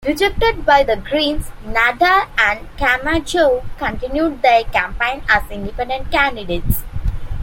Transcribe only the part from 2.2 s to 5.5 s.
and Camejo continued their campaign as